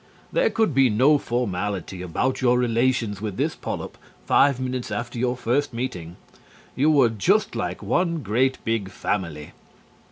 [0.31, 5.37] There could be no formality about your relations with this polyp five minutes after your
[5.37, 6.15] first meeting.
[6.75, 9.51] You were just like one great big family.